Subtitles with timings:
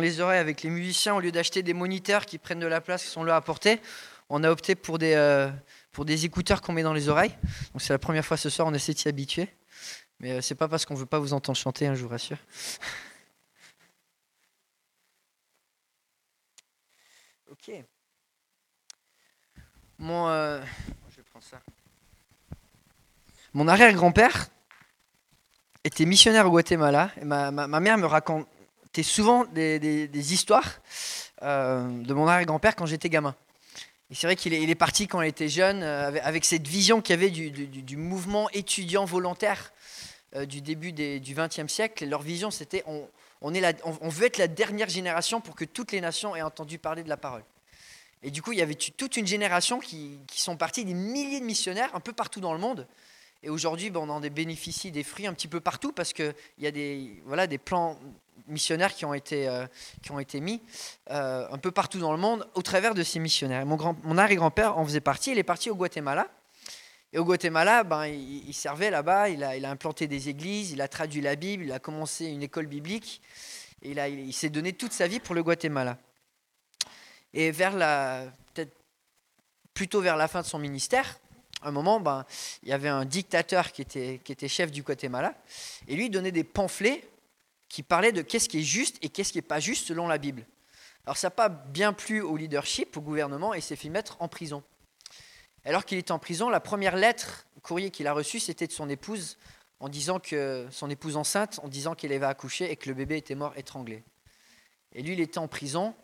[0.00, 3.04] les oreilles avec les musiciens, au lieu d'acheter des moniteurs qui prennent de la place,
[3.04, 3.80] qui sont là à porter,
[4.28, 5.50] on a opté pour des, euh,
[6.06, 7.34] écouteurs qu'on met dans les oreilles.
[7.72, 9.48] Donc c'est la première fois ce soir, on essaie de s'y habituer.
[10.20, 12.38] Mais euh, c'est pas parce qu'on veut pas vous entendre chanter, hein, je vous rassure.
[17.50, 17.70] ok.
[19.98, 20.60] Mon, euh,
[21.10, 21.60] je vais ça.
[23.54, 24.48] Mon arrière-grand-père
[25.84, 27.10] était missionnaire au Guatemala.
[27.22, 28.46] Ma mère me raconte
[29.02, 30.80] souvent des, histoires
[31.42, 33.34] euh, de mon arrière-grand-père quand j'étais gamin.
[34.10, 37.14] Et c'est vrai qu'il est, parti quand il était jeune, euh, avec, cette vision qu'il
[37.14, 39.72] y avait du, mouvement étudiant volontaire
[40.36, 42.04] euh, du début du XXe siècle.
[42.04, 43.08] Et leur vision, c'était on,
[43.42, 43.52] on,
[44.00, 47.08] on, veut être la dernière génération pour que toutes les nations aient entendu parler de
[47.08, 47.42] la parole.
[48.22, 51.40] Et du coup, il y avait toute une génération qui, qui sont partis, des milliers
[51.40, 52.86] de missionnaires un peu partout dans le monde.
[53.42, 56.66] Et aujourd'hui, ben, on en bénéficie des fruits un petit peu partout parce qu'il y
[56.66, 57.98] a des, voilà, des plans
[58.46, 59.66] missionnaires qui ont été, euh,
[60.02, 60.62] qui ont été mis
[61.10, 63.64] euh, un peu partout dans le monde au travers de ces missionnaires.
[63.66, 66.28] mon, grand, mon arrière-grand-père en faisait partie, il est parti au Guatemala.
[67.12, 71.20] Et au Guatemala, ben, il, servait là-bas, il a, implanté des églises, il a traduit
[71.20, 73.22] la Bible, il a commencé une école biblique,
[73.82, 75.98] et il, il, s'est donné toute sa vie pour le Guatemala.
[77.32, 78.74] Et vers la, peut-être
[79.72, 81.18] plutôt vers la fin de son ministère,
[81.62, 82.26] un moment, ben,
[82.62, 85.34] il y avait un dictateur qui était, qui était chef du Guatemala,
[85.88, 87.02] et lui donnait des pamphlets
[87.68, 90.18] qui parlait de qu'est-ce qui est juste et qu'est-ce qui n'est pas juste selon la
[90.18, 90.46] Bible.
[91.04, 94.28] Alors ça n'a pas bien plu au leadership, au gouvernement, et s'est fait mettre en
[94.28, 94.62] prison.
[95.64, 98.88] Alors qu'il est en prison, la première lettre, courrier qu'il a reçu, c'était de son
[98.88, 99.36] épouse,
[99.80, 103.16] en disant que son épouse enceinte, en disant qu'elle avait accouché et que le bébé
[103.16, 104.04] était mort étranglé.
[104.92, 105.94] Et lui, il était en prison,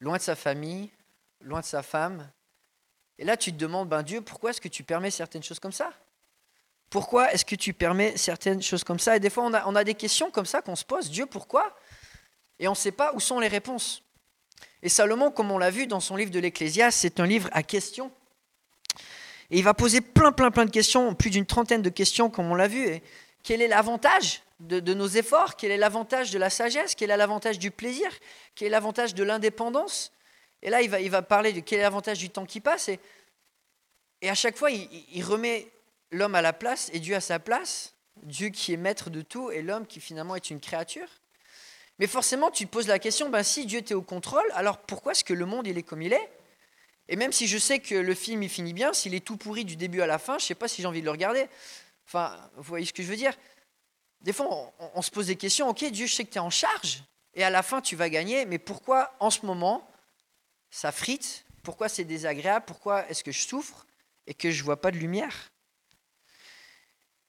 [0.00, 0.90] loin de sa famille,
[1.40, 2.30] loin de sa femme.
[3.18, 5.72] Et là, tu te demandes, ben Dieu, pourquoi est-ce que tu permets certaines choses comme
[5.72, 5.92] ça?
[6.90, 9.16] Pourquoi est-ce que tu permets certaines choses comme ça?
[9.16, 11.10] Et des fois, on a, des questions comme ça qu'on se pose.
[11.10, 11.76] Dieu, pourquoi?
[12.58, 14.02] Et on ne sait pas où sont les réponses.
[14.82, 17.62] Et Salomon, comme on l'a vu dans son livre de l'Ecclésiaste, c'est un livre à
[17.62, 18.12] questions.
[19.50, 22.50] Et il va poser plein, plein, plein de questions, plus d'une trentaine de questions, comme
[22.50, 23.00] on l'a vu.
[23.42, 25.56] Quel est l'avantage de, nos efforts?
[25.56, 26.94] Quel est l'avantage de la sagesse?
[26.94, 28.08] Quel est l'avantage du plaisir?
[28.54, 30.12] Quel est l'avantage de l'indépendance?
[30.62, 32.88] Et là, il va, parler de quel est l'avantage du temps qui passe.
[32.88, 35.68] Et, à chaque fois, il remet
[36.10, 39.50] l'homme à la place et Dieu à sa place, Dieu qui est maître de tout
[39.50, 41.08] et l'homme qui finalement est une créature.
[41.98, 45.12] Mais forcément, tu te poses la question, ben si Dieu était au contrôle, alors pourquoi
[45.12, 46.30] est-ce que le monde est comme il est?
[47.08, 49.64] Et même si je sais que le film il finit bien, s'il est tout pourri
[49.64, 51.46] du début à la fin, je ne sais pas si j'ai envie de le regarder.
[52.06, 53.34] Enfin, vous voyez ce que je veux dire?
[54.20, 56.40] Des fois, on, on, se pose des questions, ok, Dieu, je sais que tu es
[56.40, 57.02] en charge,
[57.34, 59.88] et à la fin, tu vas gagner, mais pourquoi en ce moment,
[60.70, 61.44] ça frite?
[61.62, 62.64] Pourquoi c'est désagréable?
[62.66, 63.86] Pourquoi est-ce que je souffre
[64.26, 65.50] et que je ne vois pas de lumière?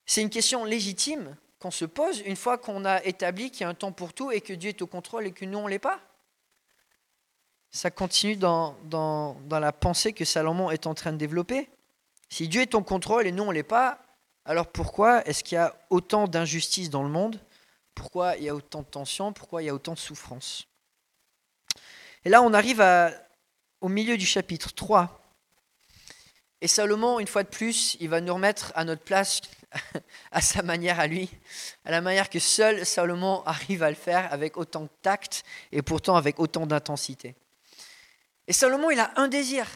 [0.07, 3.69] C'est une question légitime qu'on se pose une fois qu'on a établi qu'il y a
[3.69, 5.69] un temps pour tout et que Dieu est au contrôle et que nous, on ne
[5.69, 5.99] l'est pas.
[7.71, 11.69] Ça continue dans, dans, la pensée que Salomon est en train de développer.
[12.29, 13.99] Si Dieu est au contrôle et nous, on ne l'est pas,
[14.45, 17.39] alors pourquoi est-ce qu'il y a autant d'injustice dans le monde?
[17.93, 19.33] Pourquoi il y a autant de tensions?
[19.33, 20.67] Pourquoi il y a autant de souffrance
[22.23, 22.81] Et là, on arrive
[23.81, 25.21] au milieu du chapitre 3.
[26.61, 29.41] Et Salomon, une fois de plus, il va nous remettre à notre place
[30.31, 31.29] à sa manière à lui,
[31.85, 35.81] à la manière que seul Salomon arrive à le faire avec autant de tact et
[35.81, 37.35] pourtant avec autant d'intensité.
[38.47, 39.67] Et Salomon, il a un désir,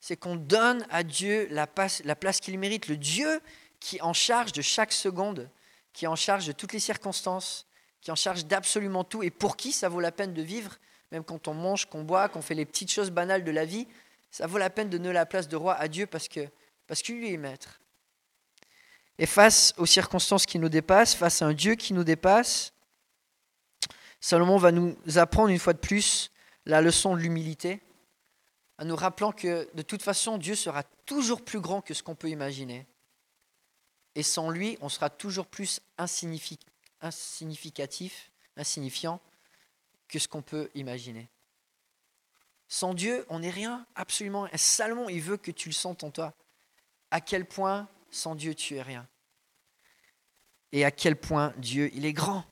[0.00, 3.40] c'est qu'on donne à Dieu la place, la place qu'il mérite, le Dieu
[3.80, 5.48] qui est en charge de chaque seconde,
[5.92, 7.66] qui est en charge de toutes les circonstances,
[8.00, 10.76] qui est en charge d'absolument tout, et pour qui ça vaut la peine de vivre,
[11.12, 13.86] même quand on mange, qu'on boit, qu'on fait les petites choses banales de la vie,
[14.30, 16.48] ça vaut la peine de donner la place de roi à Dieu parce que
[16.86, 17.80] parce qu'il lui est maître.
[19.18, 22.72] Et face aux circonstances qui nous dépassent, face à un Dieu qui nous dépasse,
[24.20, 26.30] Salomon va nous apprendre une fois de plus
[26.64, 27.80] la leçon de l'humilité,
[28.78, 32.14] en nous rappelant que de toute façon, Dieu sera toujours plus grand que ce qu'on
[32.14, 32.86] peut imaginer.
[34.14, 39.20] Et sans lui, on sera toujours plus insignificatif, insignifiant
[40.06, 41.28] que ce qu'on peut imaginer.
[42.68, 44.46] Sans Dieu, on n'est rien, absolument.
[44.48, 46.34] Et Salomon, il veut que tu le sentes en toi.
[47.10, 49.06] À quel point sans Dieu, tu es rien.
[50.72, 52.44] Et à quel point Dieu, il est grand.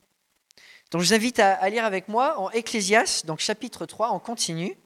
[0.91, 4.77] Donc je vous invite à, lire avec moi en Ecclésias, donc chapitre 3, on continue,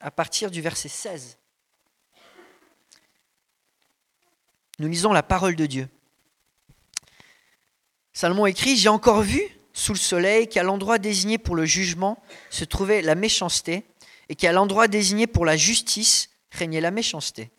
[0.00, 1.36] à partir du verset 16.
[4.78, 5.88] Nous lisons la parole de Dieu.
[8.12, 9.42] Salomon écrit, J'ai encore vu
[9.74, 13.84] sous le soleil qu'à l'endroit désigné pour le jugement se trouvait la méchanceté,
[14.30, 17.50] et qu'à l'endroit désigné pour la justice régnait la méchanceté.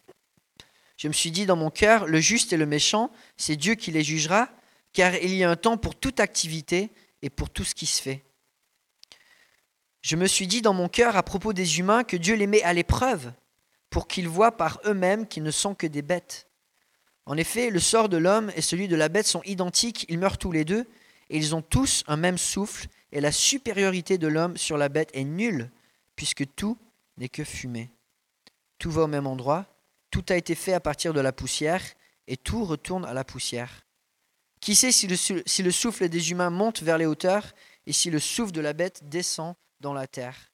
[1.01, 3.89] Je me suis dit dans mon cœur, le juste et le méchant, c'est Dieu qui
[3.89, 4.49] les jugera,
[4.93, 6.91] car il y a un temps pour toute activité
[7.23, 8.23] et pour tout ce qui se fait.
[10.01, 12.61] Je me suis dit dans mon cœur à propos des humains que Dieu les met
[12.61, 13.33] à l'épreuve
[13.89, 16.45] pour qu'ils voient par eux-mêmes qu'ils ne sont que des bêtes.
[17.25, 20.37] En effet, le sort de l'homme et celui de la bête sont identiques, ils meurent
[20.37, 20.87] tous les deux,
[21.31, 25.09] et ils ont tous un même souffle, et la supériorité de l'homme sur la bête
[25.15, 25.71] est nulle,
[26.15, 26.77] puisque tout
[27.17, 27.89] n'est que fumée.
[28.77, 29.65] Tout va au même endroit,
[30.11, 31.81] tout a été fait à partir de la poussière,
[32.27, 33.85] et tout retourne à la poussière.
[34.59, 37.53] Qui sait si le, souffle des humains monte vers les hauteurs,
[37.87, 40.51] et si le souffle de la bête descend dans la terre?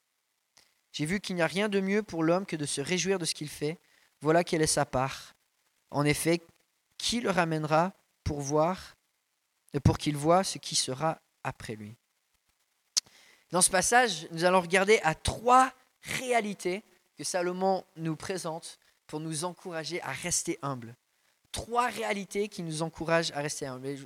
[0.93, 3.25] J'ai vu qu'il n'y a rien de mieux pour l'homme que de se réjouir de
[3.25, 3.77] ce qu'il fait.
[4.21, 5.35] Voilà quelle est sa part.
[5.91, 6.41] En effet,
[6.97, 7.93] qui le ramènera
[8.23, 8.95] pour voir,
[9.83, 11.95] pour qu'il voie ce qui sera après lui?
[13.51, 15.71] Dans ce passage, nous allons regarder à trois
[16.01, 16.83] réalités
[17.17, 20.95] que Salomon nous présente pour nous encourager à rester humbles.
[21.51, 23.97] Trois réalités qui nous encouragent à rester humbles.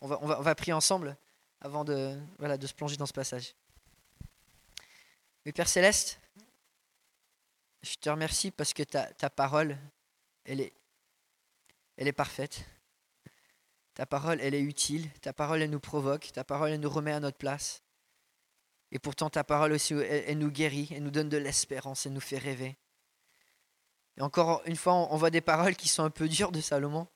[0.00, 1.16] On va, prier ensemble
[1.60, 3.54] avant de, voilà, se plonger dans ce passage.
[5.44, 6.20] Mais Père Céleste,
[7.82, 9.76] je te remercie parce que ta, parole,
[10.44, 10.72] elle est,
[11.96, 12.64] elle est parfaite.
[13.94, 15.10] Ta parole, elle est utile.
[15.20, 16.30] Ta parole, elle nous provoque.
[16.32, 17.82] Ta parole, elle nous remet à notre place.
[18.92, 22.20] Et pourtant, ta parole aussi, elle, nous guérit, elle nous donne de l'espérance, elle nous
[22.20, 22.76] fait rêver.
[24.20, 27.06] Encore une fois, on voit des paroles qui sont un peu dures de Salomon.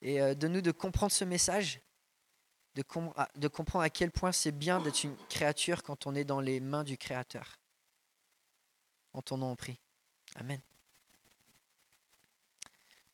[0.00, 1.80] Et euh, de nous de comprendre ce message,
[2.74, 2.84] de,
[3.36, 6.60] de comprendre à quel point c'est bien d'être une créature quand on est dans les
[6.60, 7.58] mains du Créateur.
[9.12, 9.80] En ton nom, on prie.
[10.36, 10.60] Amen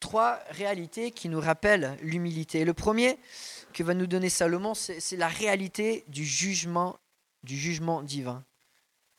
[0.05, 2.67] trois réalités qui nous rappellent l'humilité.
[2.67, 3.19] Le premier
[3.73, 6.99] que va nous donner Salomon, c'est la réalité du jugement,
[7.43, 8.45] du jugement divin.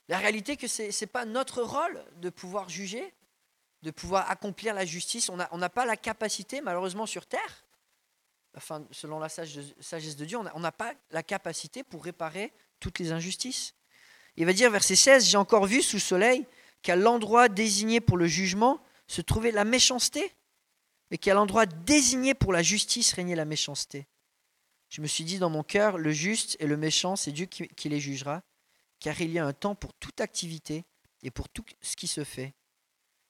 [0.10, 3.12] La réalité que ce n'est pas notre rôle de pouvoir juger,
[3.86, 5.30] de pouvoir accomplir la justice.
[5.30, 7.66] On n'a pas la capacité, malheureusement, sur Terre,
[8.58, 13.12] enfin, selon la sagesse de Dieu, on n'a pas la capacité pour réparer toutes les
[13.12, 13.74] injustices.
[14.36, 16.46] Il va dire, verset 16, J'ai encore vu sous le soleil
[16.82, 20.34] qu'à l'endroit désigné pour le jugement se trouvait la méchanceté
[21.12, 24.08] mais qu'à l'endroit désigné pour la justice régnait la méchanceté.
[24.90, 27.90] Je me suis dit dans mon cœur, le juste et le méchant, c'est Dieu qui,
[27.90, 28.42] les jugera,
[29.00, 30.86] car il y a un temps pour toute activité
[31.24, 32.54] et pour tout ce qui se fait.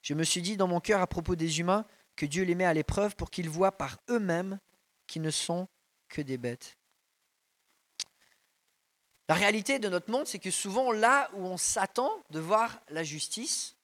[0.05, 1.83] Je me suis dit dans mon cœur à propos des humains
[2.15, 4.59] que Dieu les met à l'épreuve pour qu'ils voient par eux-mêmes
[5.07, 5.67] qu'ils ne sont
[6.09, 6.77] que des bêtes.
[9.27, 13.03] La réalité de notre monde, c'est que souvent là où on s'attend de voir la
[13.03, 13.75] justice,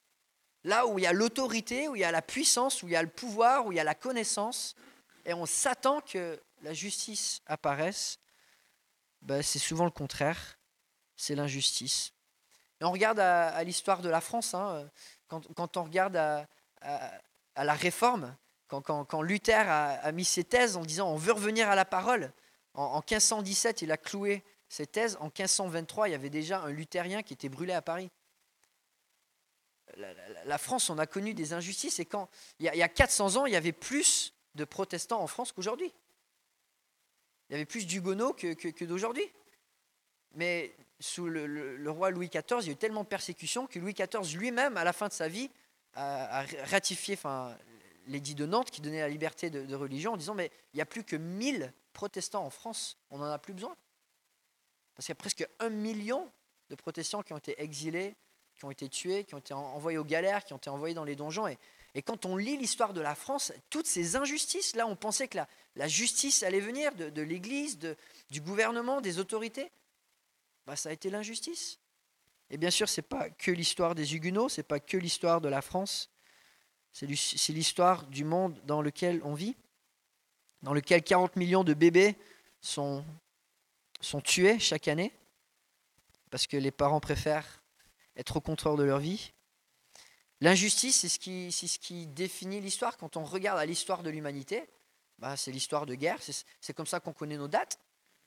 [0.62, 2.96] là où il y a l'autorité, où il y a la puissance, où il y
[2.96, 4.76] a le pouvoir, où il y a la connaissance,
[5.24, 8.20] et on s'attend que la justice apparaisse,
[9.22, 10.56] ben, c'est souvent le contraire,
[11.16, 12.12] c'est l'injustice.
[12.80, 14.88] Et on regarde à, l'histoire de la France, hein,
[15.54, 16.46] quand, on regarde à,
[17.56, 18.36] la réforme,
[18.68, 22.32] quand, Luther a, mis ses thèses en disant on veut revenir à la parole,
[22.74, 26.70] en, en 1517 il a cloué ses thèses, en 1523 il y avait déjà un
[26.70, 28.10] luthérien qui était brûlé à Paris
[30.44, 31.98] la, France, on a connu des injustices.
[31.98, 35.52] Et quand, il y, a, 400 ans, il y avait plus de protestants en France
[35.52, 35.92] qu'aujourd'hui.
[37.48, 39.24] Il y avait plus d'hugonots que, d'aujourd'hui.
[40.34, 43.92] Mais sous le, roi Louis XIV, il y a eu tellement de persécutions que Louis
[43.92, 45.50] XIV lui-même, à la fin de sa vie,
[45.94, 47.18] a, ratifié
[48.06, 50.86] l'édit de Nantes qui donnait la liberté de, religion en disant Mais il n'y a
[50.86, 53.76] plus que 1000 protestants en France, on n'en a plus besoin.
[54.94, 56.30] Parce qu'il y a presque un million
[56.70, 58.14] de protestants qui ont été exilés,
[58.54, 61.04] qui ont été tués, qui ont été envoyés aux galères, qui ont été envoyés dans
[61.04, 61.48] les donjons.
[61.48, 65.38] Et, quand on lit l'histoire de la France, toutes ces injustices, là, on pensait que
[65.74, 67.78] la, justice allait venir de, l'Église,
[68.30, 69.70] du gouvernement, des autorités.
[70.66, 71.78] Bah, ça a été l'injustice.
[72.50, 75.40] Et bien sûr, ce n'est pas que l'histoire des Huguenots, ce n'est pas que l'histoire
[75.40, 76.10] de la France,
[76.92, 79.56] c'est l'histoire du monde dans lequel on vit,
[80.62, 82.16] dans lequel 40 millions de bébés
[82.60, 83.04] sont,
[84.22, 85.12] tués chaque année,
[86.30, 87.62] parce que les parents préfèrent
[88.16, 89.32] être au contraire de leur vie.
[90.40, 92.98] L'injustice, c'est ce, qui, ce qui définit l'histoire.
[92.98, 94.68] Quand on regarde à l'histoire de l'humanité,
[95.18, 96.18] bah, c'est l'histoire de guerre.
[96.60, 97.78] C'est comme ça qu'on connaît nos dates.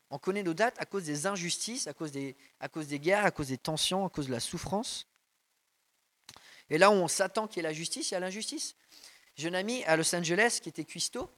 [0.10, 2.36] On connaît nos dates à cause des injustices, à cause des,
[3.00, 5.08] guerres, à cause des tensions, à cause de la souffrance.
[6.70, 8.76] Et là où on s'attend qu'il y ait la justice, il y a l'injustice.
[9.36, 11.30] J'ai un ami à Los Angeles qui était cuistot.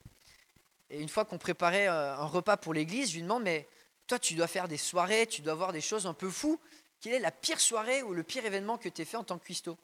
[0.90, 3.68] Et une fois qu'on préparait euh, un repas pour l'église, je lui demande Mais
[4.06, 6.60] toi, tu dois faire des soirées, tu dois voir des choses un peu fous
[7.00, 9.38] quelle est la pire soirée ou le pire événement que tu as fait en tant
[9.38, 9.78] que cuistot?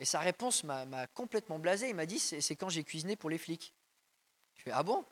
[0.00, 1.88] Et sa réponse m'a complètement blasé.
[1.88, 3.74] Il m'a dit c'est quand j'ai cuisiné pour les flics.
[4.56, 5.04] Je fais ah bon?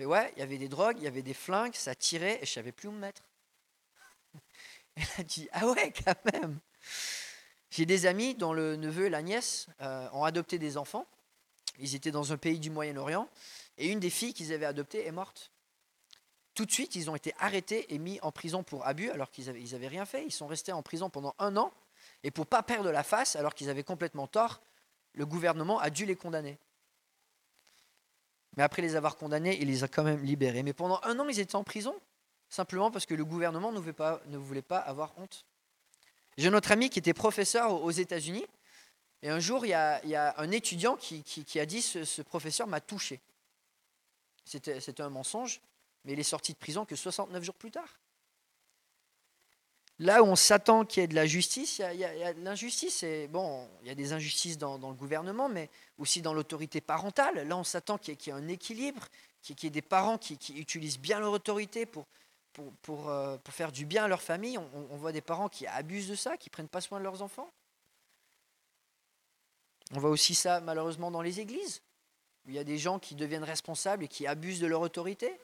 [0.00, 2.52] Ouais, il y avait des drogues, il y avait des flingues, ça tirait et je
[2.52, 3.22] savais plus où me mettre.
[4.96, 6.58] Elle a dit ah ouais, quand même.
[7.70, 11.06] J'ai des amis dont le neveu et la nièce euh, ont adopté des enfants.
[11.78, 13.28] Ils étaient dans un pays du Moyen-Orient
[13.78, 15.50] et une des filles qu'ils avaient adoptées est morte.
[16.54, 19.46] tout de suite, ils ont été arrêtés et mis en prison pour abus alors qu'ils
[19.46, 20.24] n'avaient avaient rien fait.
[20.24, 21.72] Ils sont restés en prison pendant un an.
[22.22, 24.60] Et pour pas perdre la face, alors qu'ils avaient complètement tort,
[25.12, 26.58] le gouvernement a dû les condamner.
[28.56, 30.62] Mais après les avoir condamnés, il les a quand même libérés.
[30.62, 31.94] Mais pendant un an, ils étaient en prison,
[32.48, 35.44] simplement parce que le gouvernement ne voulait pas, avoir honte.
[36.38, 38.46] J'ai notre ami qui était professeur aux États-Unis.
[39.22, 43.20] Et un jour, il y a, un étudiant qui, a dit ce professeur m'a touché.
[44.44, 45.60] C'était un mensonge
[46.06, 47.98] mais il est sorti de prison que 69 jours plus tard.
[49.98, 53.04] Là où on s'attend qu'il y ait de la justice, il y a, de l'injustice.
[53.30, 57.48] bon, il y a des injustices dans, le gouvernement, mais aussi dans l'autorité parentale.
[57.48, 59.06] Là, on s'attend qu'il y, ait un équilibre,
[59.40, 61.88] qu'il y ait des parents qui, utilisent bien leur autorité
[62.58, 64.58] euh, pour, faire du bien à leur famille.
[64.58, 67.50] On, voit des parents qui abusent de ça, qui prennent pas soin de leurs enfants.
[69.94, 71.80] On voit aussi ça malheureusement dans les églises,
[72.44, 75.38] où il y a des gens qui deviennent responsables et qui abusent de leur autorité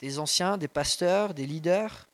[0.00, 2.08] des anciens, des pasteurs, des leaders.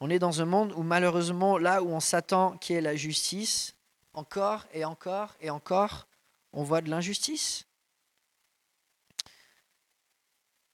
[0.00, 2.96] On est dans un monde où malheureusement, là où on s'attend qu'il y ait la
[2.96, 3.74] justice,
[4.14, 6.08] encore et encore et encore,
[6.52, 7.66] on voit de l'injustice.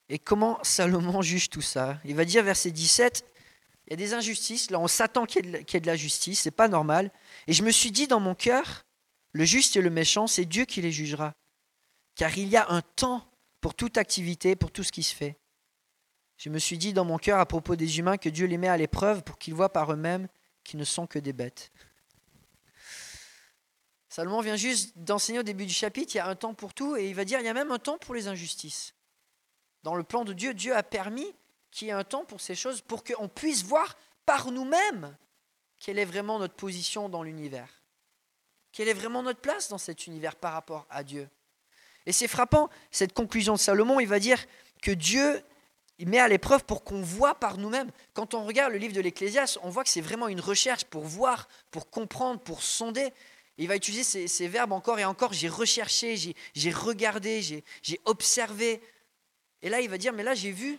[0.09, 1.99] Et comment Salomon juge tout ça?
[2.05, 3.25] Il va dire verset 17,
[3.87, 6.51] il y a des injustices, là on s'attend qu'il y, ait de la justice, c'est
[6.51, 7.11] pas normal.
[7.47, 8.85] Et je me suis dit dans mon cœur,
[9.33, 11.33] le juste et le méchant, c'est Dieu qui les jugera.
[12.15, 13.29] Car il y a un temps
[13.59, 15.35] pour toute activité, pour tout ce qui se fait.
[16.37, 18.67] Je me suis dit dans mon cœur à propos des humains que Dieu les met
[18.67, 20.27] à l'épreuve pour qu'ils voient par eux-mêmes
[20.63, 21.71] qu'ils ne sont que des bêtes.
[24.09, 26.95] Salomon vient juste d'enseigner au début du chapitre, il y a un temps pour tout,
[26.95, 28.93] et il va dire, il y a même un temps pour les injustices.
[29.83, 31.35] Dans le plan de Dieu, Dieu a permis
[31.71, 35.15] qu'il y ait un temps pour ces choses, pour qu'on puisse voir par nous-mêmes
[35.79, 37.83] quelle est vraiment notre position dans l'univers,
[38.71, 41.29] quelle est vraiment notre place dans cet univers par rapport à Dieu.
[42.05, 44.43] Et c'est frappant, cette conclusion de Salomon, il va dire
[44.81, 45.43] que Dieu
[45.99, 47.91] il met à l'épreuve pour qu'on voit par nous-mêmes.
[48.13, 51.03] Quand on regarde le livre de l'Ecclésiaste, on voit que c'est vraiment une recherche pour
[51.03, 53.11] voir, pour comprendre, pour sonder.
[53.57, 55.33] il va utiliser ces, verbes encore et encore.
[55.33, 56.15] J'ai recherché,
[56.53, 58.81] j'ai regardé, j'ai observé.
[59.63, 60.77] Et là, il va dire, mais là, j'ai vu.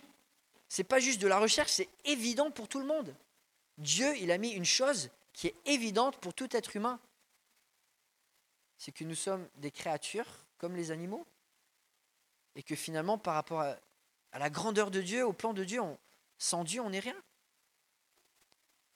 [0.69, 3.13] C'est pas juste de la recherche, c'est évident pour tout le monde.
[3.77, 6.99] Dieu, il a mis une chose qui est évidente pour tout être humain.
[8.77, 11.25] C'est que nous sommes des créatures comme les animaux.
[12.55, 13.77] Et que finalement, par rapport à,
[14.31, 15.81] à la grandeur de Dieu, au plan de Dieu.
[16.37, 17.15] sans Dieu, on n'est rien.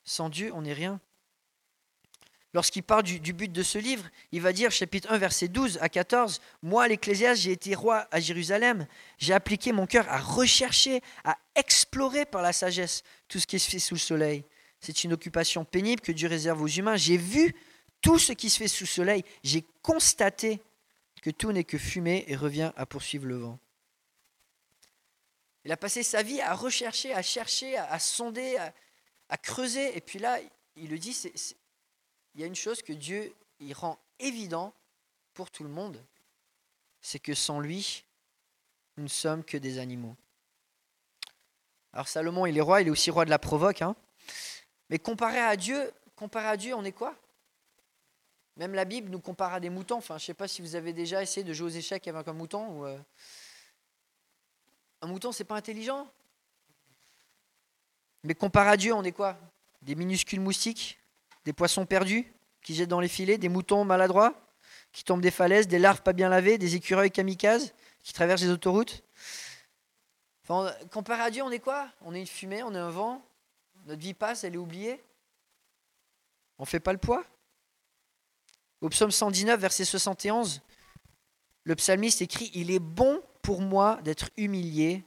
[0.04, 1.00] Sans Dieu, on n'est rien.
[2.52, 5.88] Lorsqu'il parle du, but de ce livre, il va dire, chapitre 1, verset 12 à
[5.88, 8.86] 14, Moi, l'Ecclésiaste, j'ai été roi à Jérusalem,
[9.18, 13.68] j'ai appliqué mon cœur à rechercher, à explorer par la sagesse tout ce qui se
[13.68, 14.44] fait sous le soleil.
[14.78, 16.96] C'est une occupation pénible que Dieu réserve aux humains.
[16.96, 17.56] J'ai vu
[18.00, 20.62] tout ce qui se fait sous le soleil, j'ai constaté
[21.22, 23.58] que tout n'est que fumée et revient à poursuivre le vent.
[25.64, 28.58] Il a passé sa vie à rechercher, à chercher, à, sonder,
[29.28, 29.96] à, creuser.
[29.96, 30.38] Et puis là,
[30.76, 31.16] il le dit,
[32.34, 34.72] il y a une chose que Dieu il rend évident
[35.32, 36.02] pour tout le monde,
[37.00, 38.04] c'est que sans lui,
[38.96, 40.16] nous ne sommes que des animaux.
[41.92, 43.82] Alors Salomon, il est roi, il est aussi roi de la provoque.
[43.82, 43.96] Hein.
[44.90, 47.16] Mais comparé à Dieu, comparé à Dieu, on est quoi?
[48.56, 49.96] Même la Bible nous compare à des moutons.
[49.96, 52.28] Enfin, je ne sais pas si vous avez déjà essayé de jouer aux échecs avec
[52.28, 52.68] un mouton.
[52.68, 52.98] Ou, euh,
[55.04, 56.08] un mouton, c'est pas intelligent.
[58.22, 59.38] Mais comparé à Dieu, on est quoi?
[59.82, 60.98] Des minuscules moustiques,
[61.44, 62.32] des poissons perdus
[62.62, 64.34] qui jettent dans les filets, des moutons maladroits
[64.92, 68.48] qui tombent des falaises, des larves pas bien lavées, des écureuils kamikazes qui traversent les
[68.48, 69.02] autoroutes?
[70.42, 71.90] Enfin, comparé à Dieu, on est quoi?
[72.00, 73.22] On est une fumée, on est un vent.
[73.84, 75.02] Notre vie passe, elle est oubliée.
[76.58, 77.24] On ne fait pas le poids?
[78.80, 80.62] Au psaume 119, verset 71,
[81.64, 85.04] le psalmiste écrit Il est bon pour moi d'être humilié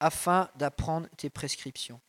[0.00, 2.00] afin d'apprendre tes prescriptions.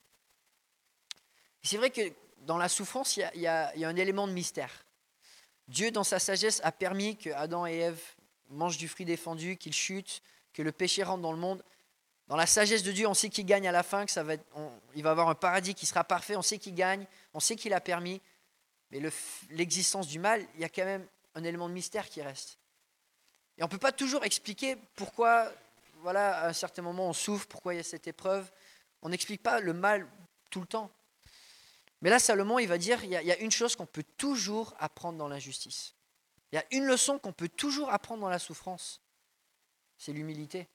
[1.63, 4.85] C'est vrai que dans la souffrance, il y, a, un élément de mystère.
[5.67, 8.01] Dieu, dans sa sagesse, a permis que Adam et Ève
[8.49, 10.21] mangent du fruit défendu, qu'ils chutent,
[10.53, 11.63] que le péché rentre dans le monde.
[12.27, 14.35] Dans la sagesse de Dieu, on sait qu'il gagne à la fin, que ça va
[15.05, 16.35] avoir un paradis qui sera parfait.
[16.35, 18.21] On sait qu'il gagne, on sait qu'il a permis.
[18.91, 19.01] Mais
[19.49, 22.59] l'existence du mal, il y a quand même un élément de mystère qui reste.
[23.57, 25.51] Et on ne peut pas toujours expliquer pourquoi
[26.03, 28.51] voilà, à un certain moment, on souffre, pourquoi il y a cette épreuve.
[29.01, 30.05] On n'explique pas le mal
[30.49, 30.91] tout le temps.
[32.01, 35.17] Mais là, Salomon, il va dire, il y, a, une chose qu'on peut toujours apprendre
[35.17, 35.95] dans l'injustice.
[36.51, 39.01] Il y a une leçon qu'on peut toujours apprendre dans la souffrance.
[39.97, 40.67] C'est l'humilité.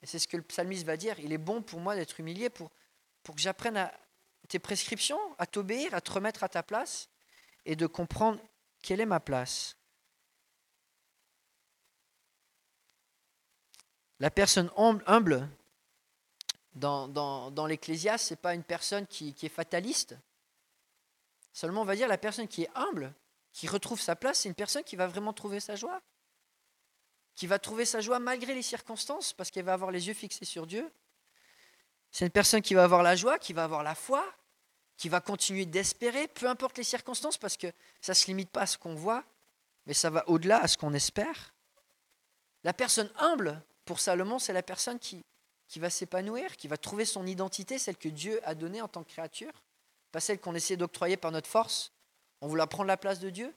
[0.00, 1.20] Et c'est ce que le psalmiste va dire.
[1.20, 2.70] Il est bon pour moi d'être humilié pour,
[3.22, 3.92] pour que j'apprenne à
[4.48, 7.10] tes prescriptions, à t'obéir, à te remettre à ta place
[7.66, 8.40] et de comprendre
[8.82, 9.76] quelle est ma place.
[14.22, 15.48] La personne humble
[16.76, 20.14] dans, l'Ecclésiaste, ce n'est pas une personne qui, qui est fataliste.
[21.52, 23.12] Seulement, on va dire la personne qui est humble,
[23.52, 26.00] qui retrouve sa place, c'est une personne qui va vraiment trouver sa joie.
[27.34, 30.44] Qui va trouver sa joie malgré les circonstances, parce qu'elle va avoir les yeux fixés
[30.44, 30.88] sur Dieu.
[32.12, 34.24] C'est une personne qui va avoir la joie, qui va avoir la foi,
[34.98, 38.60] qui va continuer d'espérer, peu importe les circonstances, parce que ça ne se limite pas
[38.60, 39.24] à ce qu'on voit,
[39.86, 41.52] mais ça va au-delà à ce qu'on espère.
[42.62, 45.24] La personne humble, pour Salomon, c'est la personne qui,
[45.76, 49.10] va s'épanouir, qui va trouver son identité, celle que Dieu a donnée en tant que
[49.10, 49.52] créature,
[50.10, 51.92] pas celle qu'on essaie d'octroyer par notre force.
[52.40, 53.54] On voulait prendre la place de Dieu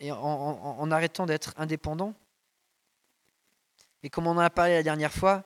[0.00, 2.14] et en, arrêtant d'être indépendant.
[4.02, 5.44] Et comme on en a parlé la dernière fois,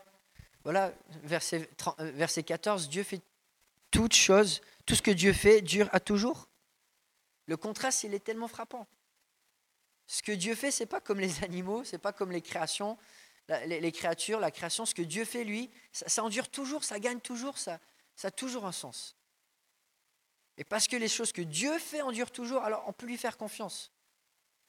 [0.64, 3.22] voilà, verset, euh, verset 14, Dieu fait
[3.90, 6.48] toutes choses, tout ce que Dieu fait dure à toujours.
[7.46, 8.86] Le contraste, il est tellement frappant.
[10.06, 12.98] Ce que Dieu fait, c'est pas comme les animaux, c'est pas comme les créations,
[13.48, 14.86] les, créatures, la création.
[14.86, 17.80] Ce que Dieu fait, lui, ça, endure toujours, ça gagne toujours, ça,
[18.22, 19.16] a toujours un sens.
[20.56, 23.36] Et parce que les choses que Dieu fait endurent toujours, alors on peut lui faire
[23.36, 23.92] confiance.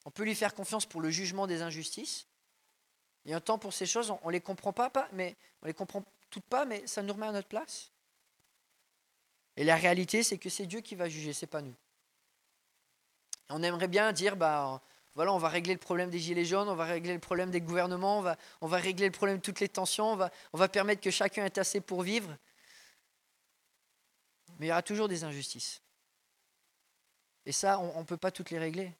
[0.05, 2.27] On peut lui faire confiance pour le jugement des injustices.
[3.25, 5.35] Il y a un temps pour ces choses, on ne les comprend pas, pas, mais
[5.61, 7.91] on les comprend toutes pas, mais ça nous remet à notre place.
[9.57, 11.75] Et la réalité, c'est que c'est Dieu qui va juger, c'est pas nous.
[13.49, 14.81] On aimerait bien dire, bah,
[15.19, 17.59] voilà, on va régler le problème des gilets jaunes, on va régler le problème des
[17.59, 18.23] gouvernements,
[18.61, 21.11] on va, régler le problème de toutes les tensions, on va, on va permettre que
[21.11, 22.37] chacun ait assez pour vivre.
[24.57, 25.81] Mais il y aura toujours des injustices.
[27.45, 28.93] Et ça, on ne peut pas toutes les régler.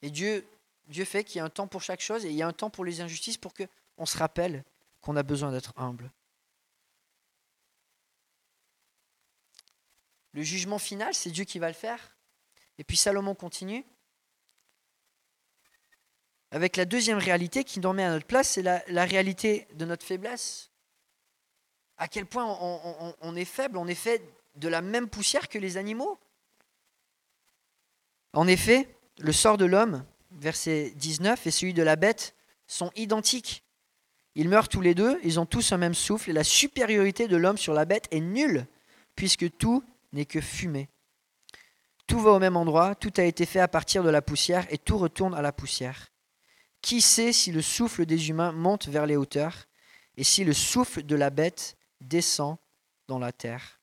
[0.00, 0.48] Et Dieu,
[0.86, 2.54] Dieu fait qu'il y a un temps pour chaque chose et il y a un
[2.54, 4.64] temps pour les injustices pour qu'on se rappelle
[5.02, 6.10] qu'on a besoin d'être humble.
[10.32, 12.16] Le jugement final, c'est Dieu qui va le faire.
[12.78, 13.84] Et puis Salomon continue
[16.50, 20.70] avec la deuxième réalité qui remet à notre place, c'est la, réalité de notre faiblesse.
[21.98, 22.46] À quel point
[23.20, 24.22] on est faible, on est fait
[24.56, 26.18] de la même poussière que les animaux.
[28.32, 32.34] En effet, le sort de l'homme, verset 19, et celui de la bête
[32.66, 33.64] sont identiques.
[34.34, 37.36] Ils meurent tous les deux, ils ont tous un même souffle, et la supériorité de
[37.36, 38.66] l'homme sur la bête est nulle,
[39.16, 39.82] puisque tout
[40.12, 40.88] n'est que fumée.
[42.06, 44.78] Tout va au même endroit, tout a été fait à partir de la poussière, et
[44.78, 46.08] tout retourne à la poussière.
[46.82, 49.66] Qui sait si le souffle des humains monte vers les hauteurs,
[50.16, 52.56] et si le souffle de la bête descend
[53.06, 53.80] dans la terre?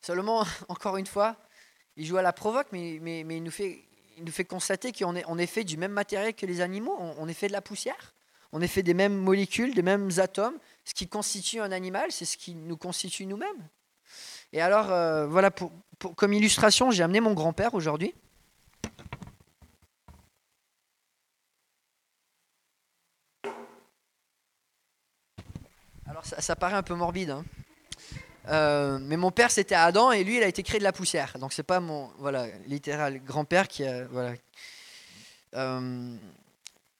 [0.00, 1.36] Seulement, encore une fois,
[1.96, 3.84] il joue à la provoque, mais, mais, il, nous fait,
[4.16, 6.96] il nous fait constater qu'on est, on est fait du même matériel que les animaux,
[6.98, 8.14] on, est fait de la poussière,
[8.52, 10.58] on est fait des mêmes molécules, des mêmes atomes.
[10.84, 13.68] Ce qui constitue un animal, c'est ce qui nous constitue nous-mêmes.
[14.52, 15.72] Et alors, euh, voilà, pour,
[16.16, 18.14] comme illustration, j'ai amené mon grand-père aujourd'hui.
[26.24, 27.44] Ça, paraît un peu morbide, hein.
[28.48, 31.38] Euh, mais mon père c'était Adam et lui il a été créé de la poussière.
[31.38, 34.34] Donc c'est pas mon voilà littéral grand-père qui a voilà.
[35.54, 36.16] Euh,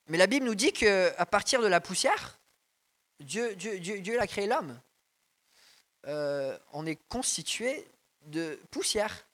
[0.09, 2.39] mais la Bible nous dit que à partir de la poussière,
[3.21, 4.81] Dieu Dieu Dieu, a créé l'homme.
[6.07, 7.87] Euh, on est constitué
[8.27, 9.27] de poussière.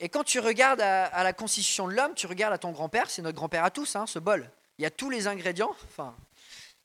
[0.00, 3.22] Et quand tu regardes à, la constitution de l'homme, tu regardes à ton grand-père, c'est
[3.22, 4.48] notre grand-père à tous, hein, ce bol.
[4.78, 6.14] Il y a tous les ingrédients, enfin,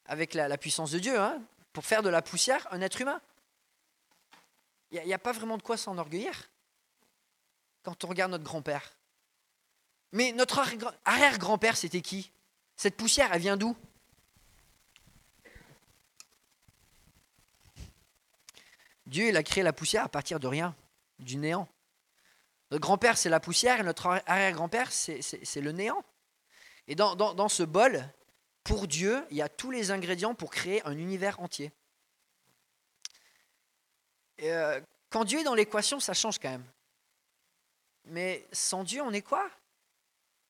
[0.08, 1.40] avec la, puissance de Dieu, hein,
[1.74, 3.20] pour faire de la poussière un être humain.
[4.92, 6.50] Il n'y a, pas vraiment de quoi s'enorgueillir
[7.82, 8.94] quand on regarde notre grand-père.
[10.12, 10.64] Mais notre
[11.06, 12.32] arrière-grand-père, c'était qui?
[12.78, 13.76] Cette poussière, elle vient d'où?
[19.08, 20.76] Dieu, il a créé la poussière à partir de rien,
[21.18, 21.68] du néant.
[22.70, 26.04] Notre grand-père, c'est la poussière et notre arrière-grand-père, c'est le néant.
[26.88, 28.04] Et dans, dans, ce bol,
[28.64, 31.72] pour Dieu, il y a tous les ingrédients pour créer un univers entier.
[34.42, 36.66] Euh, quand Dieu est dans l'équation, ça change quand même.
[38.06, 39.50] Mais sans Dieu, on est quoi?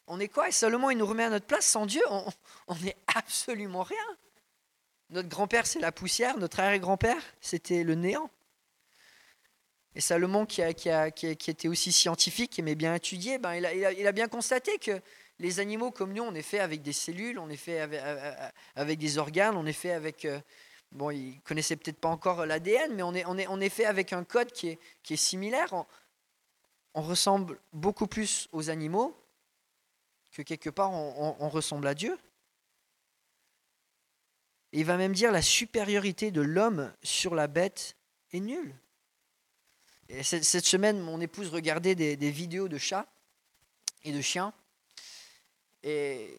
[0.07, 0.49] On est quoi?
[0.49, 1.65] Et seulement il nous remet à notre place.
[1.65, 4.17] Sans Dieu, on n'est absolument rien.
[5.09, 6.37] Notre grand-père, c'est la poussière.
[6.37, 8.29] Notre arrière-grand-père, c'était le néant.
[9.95, 14.79] Et Salomon, qui, était aussi scientifique, qui aimait bien étudier, ben, il, a, bien constaté
[14.79, 14.99] que
[15.43, 17.81] les animaux comme nous, on est fait avec des cellules, on est fait
[18.75, 20.39] avec, des organes, on est fait avec, euh,
[20.93, 24.23] bon, ils connaissaient peut-être pas encore l'ADN, mais on est, on, est, fait avec un
[24.23, 25.73] code qui est, qui similaire.
[26.93, 29.13] On, ressemble beaucoup plus aux animaux
[30.31, 32.17] que quelque part on, ressemble à Dieu.
[34.71, 37.97] il va même dire la supériorité de l'homme sur la bête
[38.31, 38.73] est nulle.
[40.07, 43.07] Et cette, semaine, mon épouse regardait des, vidéos de chats
[44.03, 44.53] et de chiens.
[45.83, 46.37] Et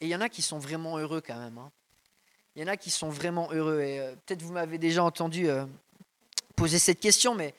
[0.00, 1.58] il y en a qui sont vraiment heureux quand même.
[1.58, 1.70] Hein.
[2.54, 3.80] il y en a qui sont vraiment heureux.
[3.80, 5.64] Et euh, peut-être vous m'avez déjà entendu euh,
[6.56, 7.54] poser cette question, mais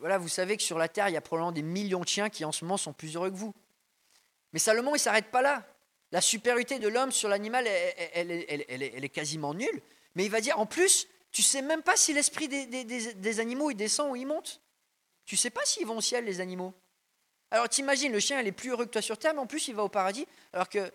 [0.00, 2.44] vous savez que sur la Terre, il y a probablement des millions de chiens qui
[2.44, 3.54] en ce moment sont plus heureux que vous.
[4.52, 5.66] Mais Salomon, il ne s'arrête pas là.
[6.12, 9.82] La supériorité de l'homme sur l'animal, elle, est quasiment nulle.
[10.14, 13.76] Mais il va dire, en plus, tu sais même pas si l'esprit des, animaux, il
[13.76, 14.60] descend ou il monte.
[15.24, 16.72] Tu sais pas s'ils vont au ciel, les animaux.
[17.50, 19.68] Alors t'imagines, le chien, il est plus heureux que toi sur Terre, mais en plus,
[19.68, 20.26] il va au paradis.
[20.52, 20.90] Alors que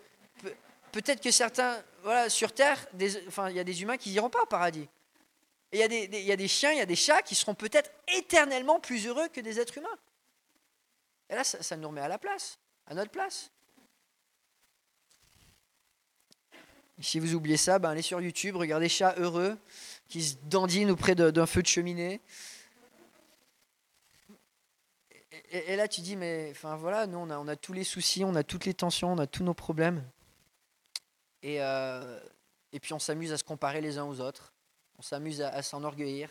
[0.92, 2.78] peut-être que certains, voilà, sur Terre,
[3.26, 4.88] enfin, il y a des humains qui n'iront pas au paradis.
[5.72, 7.22] Et il y, a des, il y a des chiens, il y a des chats
[7.22, 9.98] qui seront peut-être éternellement plus heureux que des êtres humains.
[11.30, 13.50] Et là, ça, nous remet à la place, à notre place.
[17.00, 19.58] si vous oubliez ça, ben allez sur YouTube, regardez chats heureux
[20.08, 22.20] qui se dandinent auprès d'un feu de cheminée.
[25.54, 28.64] Et, là, tu dis, mais voilà, nous, on a, tous les soucis, on a toutes
[28.64, 30.02] les tensions, on a tous nos problèmes.
[31.42, 32.18] Et, euh,
[32.80, 34.54] puis on s'amuse à se comparer les uns aux autres.
[34.98, 36.30] On s'amuse à, s'enorgueillir.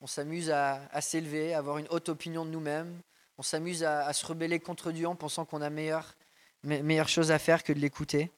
[0.00, 3.00] On s'amuse à, s'élever, à avoir une haute opinion de nous-mêmes.
[3.38, 6.16] On s'amuse à, se rebeller contre Dieu en pensant qu'on a meilleure,
[6.64, 8.32] meilleure chose à faire que de l'écouter.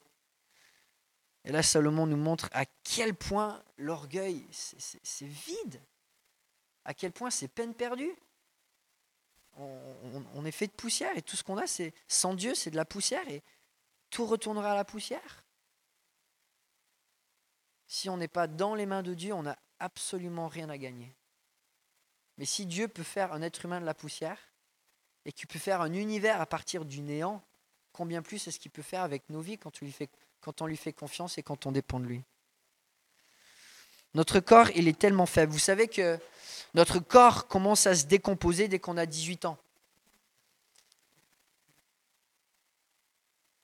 [1.46, 5.80] Et là, Salomon nous montre à quel point l'orgueil, c'est vide.
[6.84, 8.14] À quel point c'est peine perdue.
[9.56, 12.76] On, est fait de poussière et tout ce qu'on a, c'est sans Dieu, c'est de
[12.76, 13.42] la poussière et
[14.10, 15.44] tout retournera à la poussière.
[17.86, 21.14] Si on n'est pas dans les mains de Dieu, on n'a absolument rien à gagner.
[22.38, 24.38] Mais si Dieu peut faire un être humain de la poussière,
[25.24, 27.42] et qu'il peut faire un univers à partir du néant,
[27.92, 29.80] combien plus est-ce qu'il peut faire avec nos vies quand
[30.60, 32.24] on lui fait confiance et quand on dépend de lui?
[34.14, 35.52] Notre corps, il est tellement faible.
[35.52, 36.18] Vous savez que
[36.74, 39.58] notre corps commence à se décomposer dès qu'on a 18 ans.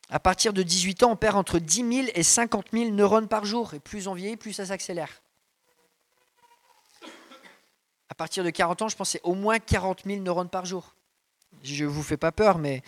[0.08, 3.44] À partir de 18 ans, on perd entre 10 000 et 50 000 neurones par
[3.44, 3.74] jour.
[3.74, 5.22] Et plus on vieillit, plus ça s'accélère.
[8.08, 10.94] À partir de 40 ans, je c'est au moins 40 000 neurones par jour.
[11.62, 12.82] Je ne vous fais pas peur, mais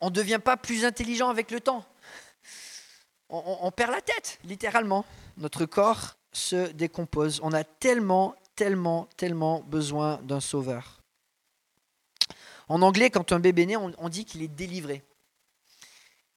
[0.00, 1.84] on ne devient pas plus intelligent avec le temps.
[3.28, 5.04] On, on perd la tête, littéralement.
[5.36, 7.40] Notre corps se décompose.
[7.42, 11.00] On a tellement, tellement, tellement besoin d'un sauveur.
[12.68, 15.02] En anglais, quand un bébé naît, on, dit qu'il est délivré.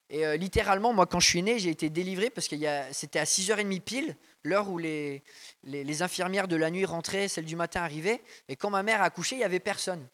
[0.09, 2.55] Et euh, littéralement, moi, quand je suis né, j'ai été délivré parce que
[2.91, 5.23] c'était à 6h30 pile, l'heure où les,
[5.63, 8.21] les, infirmières de la nuit rentraient, celles du matin arrivaient.
[8.47, 10.05] Et quand ma mère a accouché, il n'y avait personne.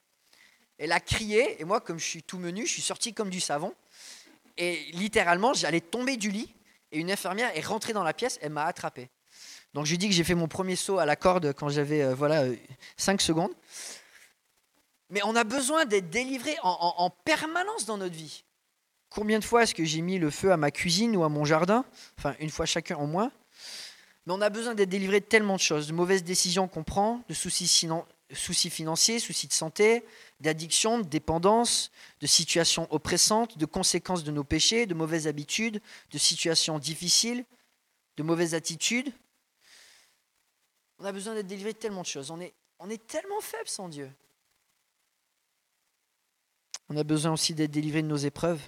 [0.78, 3.40] Elle a crié, et moi, comme je suis tout menu, je suis sorti comme du
[3.40, 3.74] savon.
[4.58, 6.54] Et littéralement, j'allais tomber du lit,
[6.94, 9.10] et une infirmière est rentrée dans la pièce, elle m'a attrapé.
[9.74, 12.04] Donc je lui dis que j'ai fait mon premier saut à la corde quand j'avais
[12.04, 12.46] euh, voilà,
[12.98, 13.52] 5 euh, secondes.
[15.10, 18.44] Mais on a besoin d'être délivré en, permanence dans notre vie.
[19.10, 21.46] Combien de fois est-ce que j'ai mis le feu à ma cuisine ou à mon
[21.46, 21.86] jardin?
[22.18, 23.32] Enfin, une fois chacun en moins.
[24.26, 27.22] Mais on a besoin d'être délivré de tellement de choses, de mauvaises décisions qu'on prend,
[27.28, 27.68] de soucis,
[28.34, 30.06] soucis financiers, soucis de santé,
[30.40, 36.18] d'addiction, de dépendance, de situations oppressantes, de conséquences de nos péchés, de mauvaises habitudes, de
[36.18, 37.46] situations difficiles,
[38.18, 39.12] de mauvaises attitudes.
[41.00, 42.32] On a besoin d'être délivré de tellement de choses.
[42.32, 44.12] On est, tellement faible sans Dieu.
[46.90, 48.62] On a besoin aussi d'être délivré de nos épreuves.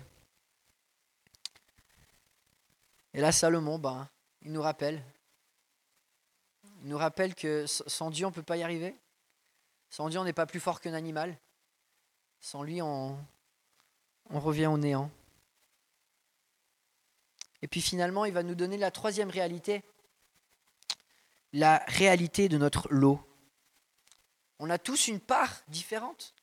[3.13, 4.09] Et là, Salomon, ben,
[4.41, 5.03] il nous rappelle.
[6.81, 8.95] Il nous rappelle que sans Dieu, on ne peut pas y arriver.
[9.95, 11.39] Sans Dieu, on n'est pas plus fort qu'un animal.
[12.41, 13.17] Sans lui, on,
[14.29, 15.09] revient au néant.
[17.61, 19.85] Et puis finalement, il va nous donner la troisième réalité,
[21.53, 23.21] la réalité de notre lot.
[24.59, 26.35] On a tous une part différente.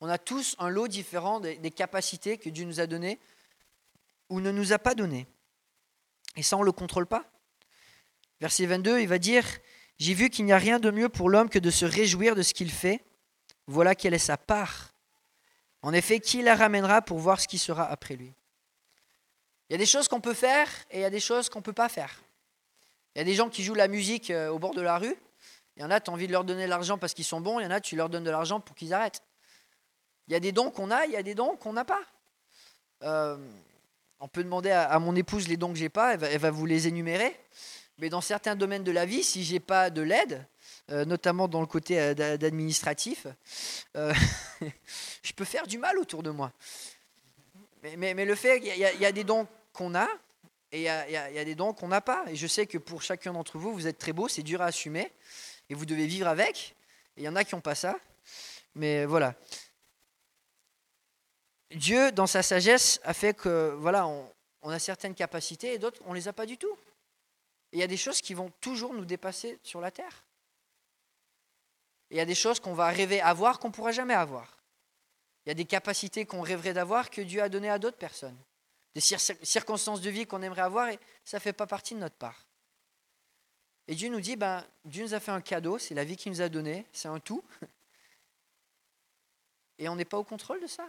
[0.00, 3.20] On a tous un lot différent des, capacités que Dieu nous a données
[4.30, 5.26] ou ne nous a pas données.
[6.34, 7.30] Et ça, on ne le contrôle pas.
[8.40, 9.44] Verset 22, il va dire,
[9.98, 12.42] J'ai vu qu'il n'y a rien de mieux pour l'homme que de se réjouir de
[12.42, 13.02] ce qu'il fait.
[13.66, 14.92] Voilà quelle est sa part.
[15.82, 18.32] En effet, qui la ramènera pour voir ce qui sera après lui?
[19.68, 21.58] Il y a des choses qu'on peut faire et il y a des choses qu'on
[21.58, 22.22] ne peut pas faire.
[23.14, 25.16] Il y a des gens qui jouent la musique euh, au bord de la rue.
[25.76, 27.40] Il y en a, tu as envie de leur donner de l'argent parce qu'ils sont
[27.40, 27.60] bons.
[27.60, 29.22] Il y en a, tu leur donnes de l'argent pour qu'ils arrêtent.
[30.28, 32.00] Il y a des dons qu'on a, il y a des dons qu'on n'a pas.
[33.02, 33.36] Euh,
[34.18, 36.88] on peut demander à, mon épouse les dons que j'ai pas, elle va, vous les
[36.88, 37.38] énumérer.
[37.98, 40.46] Mais dans certains domaines de la vie, si j'ai pas de l'aide,
[40.90, 43.26] euh, notamment dans le côté euh, administratif,
[43.94, 46.52] je peux faire du mal autour de moi.
[47.96, 50.08] Mais, le fait qu'il y, a des dons qu'on a
[50.72, 52.24] et il y, a, des dons qu'on n'a pas.
[52.28, 54.66] Et je sais que pour chacun d'entre vous, vous êtes très beau, c'est dur à
[54.66, 55.12] assumer
[55.70, 56.74] et vous devez vivre avec.
[57.16, 57.96] il y en a qui n'ont pas ça.
[58.74, 59.34] Mais voilà.
[61.70, 66.10] Dieu, dans sa sagesse, a fait que, voilà, on a certaines capacités et d'autres, on
[66.10, 66.76] ne les a pas du tout.
[67.76, 70.24] Il y a des choses qui vont toujours nous dépasser sur la terre.
[72.08, 74.62] Il y a des choses qu'on va rêver avoir qu'on ne pourra jamais avoir.
[75.44, 78.38] Il y a des capacités qu'on rêverait d'avoir que Dieu a données à d'autres personnes.
[78.94, 82.14] Des circonstances de vie qu'on aimerait avoir et ça ne fait pas partie de notre
[82.14, 82.46] part.
[83.88, 86.32] Et Dieu nous dit, ben, Dieu nous a fait un cadeau, c'est la vie qu'il
[86.32, 87.44] nous a donnée, c'est un tout.
[89.78, 90.88] Et on n'est pas au contrôle de ça.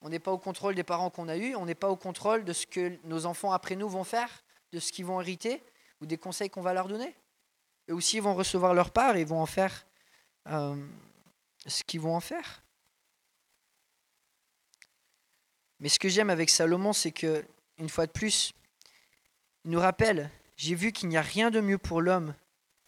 [0.00, 2.44] On n'est pas au contrôle des parents qu'on a eus, on n'est pas au contrôle
[2.44, 5.62] de ce que nos enfants après nous vont faire, de ce qu'ils vont hériter
[6.02, 7.14] ou des conseils qu'on va leur donner.
[7.86, 9.86] Et aussi, ils vont recevoir leur part et ils vont en faire
[10.48, 10.76] euh,
[11.64, 12.62] ce qu'ils vont en faire.
[15.78, 17.44] Mais ce que j'aime avec Salomon, c'est que,
[17.78, 18.52] une fois de plus,
[19.64, 22.34] il nous rappelle j'ai vu qu'il n'y a rien de mieux pour l'homme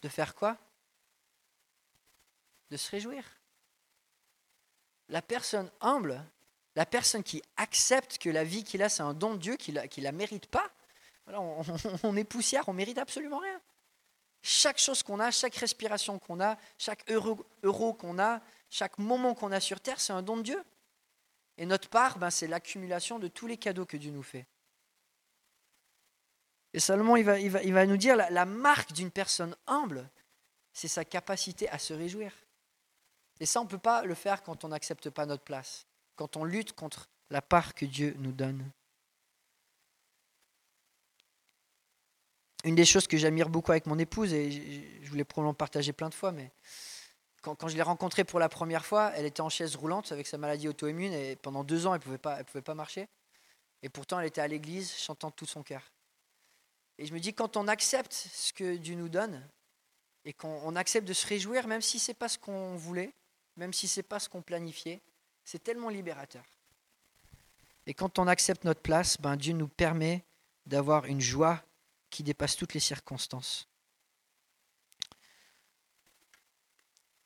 [0.03, 0.59] de faire quoi?
[2.71, 3.25] De se réjouir.
[5.09, 6.25] La personne humble,
[6.77, 9.75] la personne qui accepte que la vie qu'il a, c'est un don de Dieu, qu'il
[9.75, 10.71] ne la mérite pas,
[11.33, 13.61] on, est poussière, on mérite absolument rien.
[14.43, 19.53] Chaque chose qu'on a, chaque respiration qu'on a, chaque euro, qu'on a, chaque moment qu'on
[19.53, 20.63] a sur Terre, c'est un don de Dieu.
[21.57, 24.47] Et notre part, ben, c'est l'accumulation de tous les cadeaux que Dieu nous fait.
[26.75, 30.11] Et Salomon, il va, il va, nous dire, la, la marque d'une personne humble,
[30.73, 32.33] c'est sa capacité à se réjouir.
[33.41, 36.37] Et ça, on ne peut pas le faire quand on n'accepte pas notre place, quand
[36.37, 38.69] on lutte contre la part que Dieu nous donne.
[42.65, 44.51] Une des choses que j'admire beaucoup avec mon épouse, et
[45.03, 46.51] je voulais probablement partager plein de fois, mais
[47.43, 50.39] quand, je l'ai rencontrée pour la première fois, elle était en chaise roulante avec sa
[50.39, 53.07] maladie auto-immune et pendant deux ans, elle ne pouvait, pas, marcher.
[53.83, 55.83] Et pourtant, elle était à l'église chantant tout son cœur.
[56.97, 59.47] Et je me dis, quand on accepte ce que Dieu nous donne,
[60.25, 63.13] et qu'on accepte de se réjouir, même si ce n'est pas ce qu'on voulait,
[63.57, 65.03] même si ce n'est pas ce qu'on planifiait,
[65.45, 66.45] c'est tellement libérateur.
[67.87, 70.25] Et quand on accepte notre place, ben Dieu nous permet
[70.65, 71.63] d'avoir une joie
[72.15, 73.67] qui dépasse toutes les circonstances.
[75.11, 75.17] De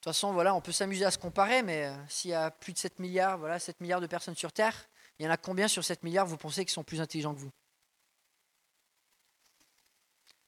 [0.00, 2.72] toute façon, voilà, on peut s'amuser à se comparer, mais euh, s'il y a plus
[2.72, 5.68] de 7 milliards, voilà, 7 milliards de personnes sur Terre, il y en a combien
[5.68, 7.50] sur 7 milliards vous pensez qui sont plus intelligents que vous?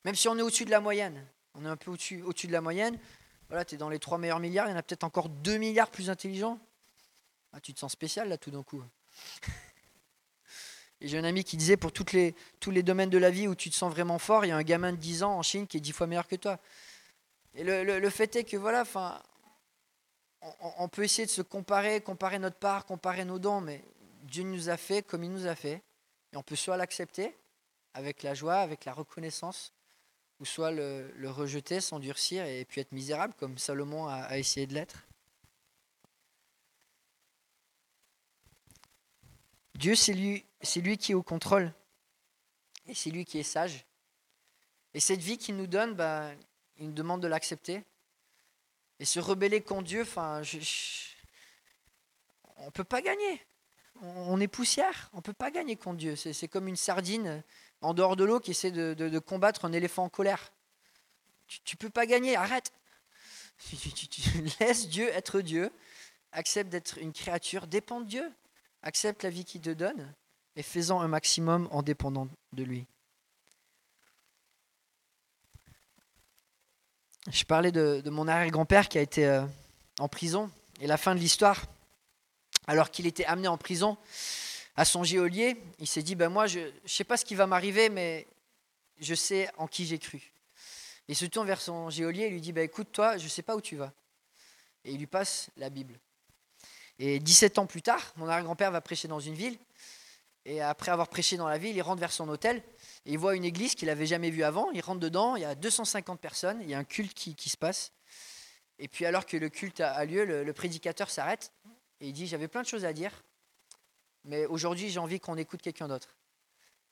[0.04, 2.52] Même si on est au-dessus de la moyenne, on est un peu au-dessus au de
[2.52, 2.98] la moyenne,
[3.48, 5.58] voilà, tu es dans les 3 meilleurs milliards, il y en a peut-être encore 2
[5.58, 6.58] milliards plus intelligents.
[7.52, 8.82] Ah, tu te sens spécial là tout d'un coup.
[11.00, 13.70] Et j'ai un ami qui disait pour tous les domaines de la vie où tu
[13.70, 15.78] te sens vraiment fort, il y a un gamin de 10 ans en Chine qui
[15.78, 16.58] est 10 fois meilleur que toi.
[17.54, 19.20] Et le, fait est que voilà, enfin,
[20.78, 23.82] on, peut essayer de se comparer, comparer notre part, comparer nos dons, mais
[24.22, 25.82] Dieu nous a fait comme il nous a fait.
[26.32, 27.34] Et on peut soit l'accepter
[27.94, 29.72] avec la joie, avec la reconnaissance,
[30.38, 35.06] ou soit le, rejeter, s'endurcir et puis être misérable comme Salomon a, essayé de l'être.
[39.80, 41.72] Dieu, c'est lui, c'est lui qui est au contrôle
[42.86, 43.86] et c'est lui qui est sage.
[44.92, 46.32] Et cette vie qu'il nous donne, bah,
[46.76, 47.82] il nous demande de l'accepter.
[48.98, 50.42] Et se rebeller contre Dieu, enfin,
[52.56, 53.42] on ne peut pas gagner.
[54.02, 56.14] On est poussière, on ne peut pas gagner contre Dieu.
[56.14, 57.42] C'est comme une sardine
[57.80, 60.52] en dehors de l'eau qui essaie de, combattre un éléphant en colère.
[61.46, 62.70] Tu ne peux pas gagner, arrête.
[63.70, 64.20] Tu,
[64.60, 65.72] laisses Dieu être Dieu,
[66.32, 68.30] accepte d'être une créature, dépend de Dieu,
[68.82, 70.12] accepte la vie qu'il te donne
[70.56, 72.86] et fais-en un maximum en dépendant de lui.
[77.30, 79.44] Je parlais de, mon arrière-grand-père qui a été euh,
[79.98, 81.66] en prison et la fin de l'histoire,
[82.66, 83.98] alors qu'il était amené en prison,
[84.76, 87.46] à son geôlier, il s'est dit, ben moi, je ne sais pas ce qui va
[87.46, 88.26] m'arriver, mais
[88.98, 90.32] je sais en qui j'ai cru.
[91.08, 93.42] Il se tourne vers son geôlier et lui dit, ben écoute, toi, je ne sais
[93.42, 93.92] pas où tu vas.
[94.84, 95.98] Et il lui passe la Bible.
[97.00, 99.58] Et 17 ans plus tard, mon arrière-grand-père va prêcher dans une ville.
[100.44, 102.62] Et après avoir prêché dans la ville, il rentre vers son hôtel.
[103.04, 104.70] Et il voit une église qu'il n'avait jamais vue avant.
[104.70, 107.56] Il rentre dedans, il y a 250 personnes, il y a un culte qui, se
[107.56, 107.92] passe.
[108.78, 111.52] Et puis alors que le culte a, lieu, le prédicateur s'arrête
[112.00, 113.12] et il dit, j'avais plein de choses à dire,
[114.24, 116.16] mais aujourd'hui, j'ai envie qu'on écoute quelqu'un d'autre.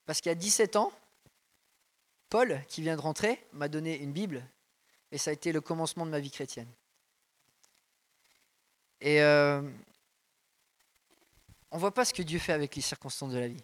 [0.05, 0.93] Parce qu'il y a 17 ans,
[2.29, 4.45] Paul, qui vient de rentrer, m'a donné une Bible,
[5.11, 6.69] et ça a été le commencement de ma vie chrétienne.
[9.01, 9.63] Et euh,
[11.71, 13.63] on ne voit pas ce que Dieu fait avec les circonstances de la vie,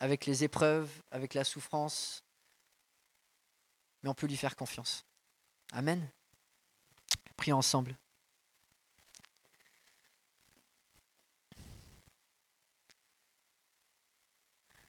[0.00, 2.22] avec les épreuves, avec la souffrance,
[4.02, 5.04] mais on peut lui faire confiance.
[5.72, 6.08] Amen.
[7.36, 7.96] Prions ensemble.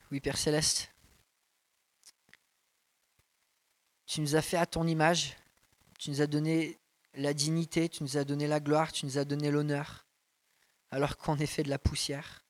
[0.10, 0.90] Oui, Père céleste,
[4.06, 5.36] tu nous as fait à ton image,
[6.00, 6.80] tu nous as donné
[7.14, 10.07] la dignité, tu nous as donné la gloire, tu nous as donné l'honneur,
[10.92, 12.46] alors qu'on est fait de la poussière.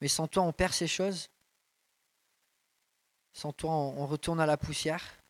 [0.00, 1.28] Mais sans toi, on perd ces choses.
[3.32, 5.22] Sans toi, on retourne à la poussière.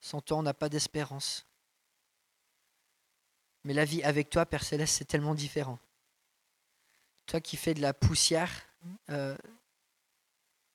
[0.00, 1.46] Sans toi, on n'a pas d'espérance.
[3.64, 5.78] Mais la vie avec toi, Père Céleste, c'est tellement différent.
[7.26, 8.50] Toi qui fais de la poussière
[9.10, 9.36] euh,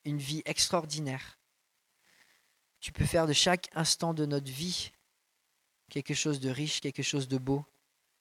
[0.05, 1.37] une vie extraordinaire.
[2.79, 4.91] Tu peux faire de chaque instant de notre vie
[5.89, 7.65] quelque chose de riche, quelque chose de beau,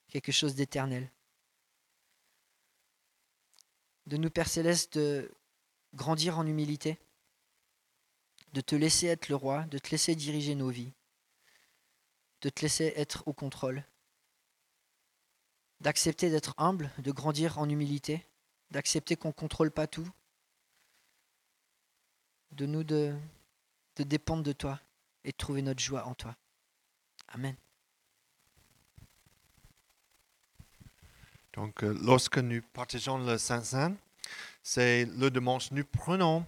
[0.09, 1.11] quelque chose d'éternel.
[4.07, 5.31] De nous, Père Céleste, de
[5.95, 6.99] grandir en humilité,
[8.53, 10.93] de te laisser être le roi, de te laisser diriger nos vies,
[12.43, 13.85] de te laisser être au contrôle,
[15.81, 18.25] d'accepter d'être humble, de grandir en humilité,
[18.71, 20.09] d'accepter qu'on ne contrôle pas tout,
[22.53, 23.15] de nous de,
[23.97, 24.81] dépendre de toi
[25.25, 26.37] et de trouver notre joie en toi.
[27.29, 27.57] Amen.
[31.57, 33.95] Donc, euh, lorsque nous partageons le Saint-Saint,
[34.63, 36.45] c'est le dimanche, nous prenons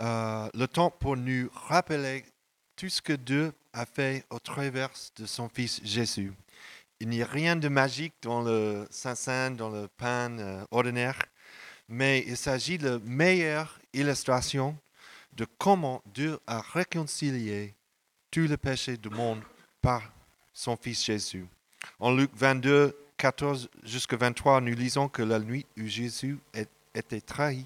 [0.00, 2.24] euh, le temps pour nous rappeler
[2.76, 6.32] tout ce que Dieu a fait au travers de son Fils Jésus.
[7.00, 11.18] Il n'y a rien de magique dans le Saint-Saint, dans le pain euh, ordinaire,
[11.88, 14.76] mais il s'agit de la meilleure illustration
[15.32, 17.74] de comment Dieu a réconcilié
[18.30, 19.42] tous les péchés du monde
[19.82, 20.02] par
[20.52, 21.46] son Fils Jésus.
[21.98, 26.36] En Luc 22, 14 jusqu'à 23, nous lisons que la nuit où Jésus
[26.94, 27.64] était trahi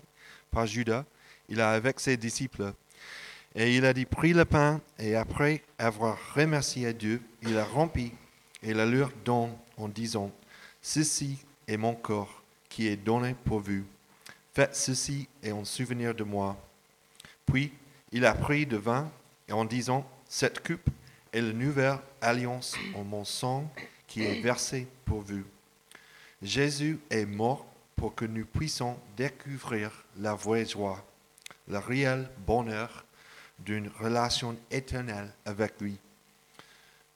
[0.52, 1.04] par Judas,
[1.48, 2.72] il a avec ses disciples
[3.56, 8.12] et il a dit, pris le pain et après avoir remercié Dieu, il a rempli
[8.62, 10.30] et la leur donne en disant,
[10.80, 13.82] ceci est mon corps qui est donné pour vous.
[14.54, 16.56] Faites ceci et en souvenir de moi.
[17.46, 17.72] Puis
[18.12, 19.10] il a pris de vin
[19.48, 20.88] et en disant, cette coupe
[21.32, 23.68] est la nouvelle alliance en mon sang
[24.06, 24.86] qui est versé
[26.42, 27.66] Jésus est mort
[27.96, 31.04] pour que nous puissions découvrir la vraie joie,
[31.66, 33.04] le réel bonheur
[33.58, 35.98] d'une relation éternelle avec lui.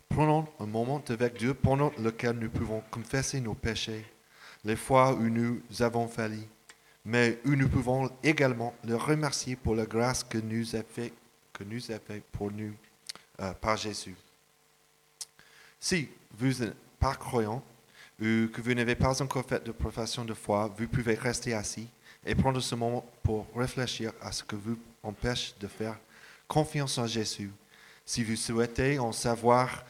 [0.08, 4.04] Prenons un moment avec Dieu pendant lequel nous pouvons confesser nos péchés,
[4.64, 6.46] les fois où nous avons failli,
[7.04, 11.12] mais où nous pouvons également le remercier pour la grâce que nous a fait,
[11.52, 12.74] que nous a fait pour nous
[13.40, 14.16] euh, par Jésus.
[15.80, 17.62] Si vous n'êtes pas croyant
[18.22, 21.88] ou que vous n'avez pas encore fait de profession de foi, vous pouvez rester assis
[22.24, 25.98] et prendre ce moment pour réfléchir à ce que vous empêche de faire
[26.46, 27.50] confiance en Jésus.
[28.06, 29.84] Si vous souhaitez en savoir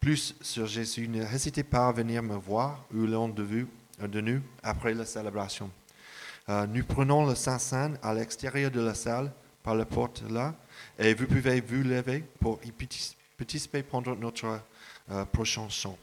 [0.00, 4.42] plus sur Jésus, n'hésitez pas à venir me voir ou l'un de, vous, de nous
[4.62, 5.70] après la célébration.
[6.50, 10.54] Euh, nous prenons le Saint-Saint à l'extérieur de la salle, par la porte là,
[10.98, 12.72] et vous pouvez vous lever pour y
[13.36, 14.60] participer pendant notre
[15.10, 15.96] euh, prochain chant.